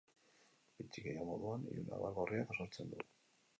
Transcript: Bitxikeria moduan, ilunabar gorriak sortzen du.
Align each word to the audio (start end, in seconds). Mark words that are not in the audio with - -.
Bitxikeria 0.81 1.27
moduan, 1.27 1.69
ilunabar 1.75 2.17
gorriak 2.19 2.59
sortzen 2.61 2.93
du. 2.97 3.09